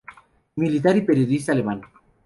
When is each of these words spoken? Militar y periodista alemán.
Militar 0.55 0.97
y 0.97 1.01
periodista 1.01 1.51
alemán. 1.51 1.83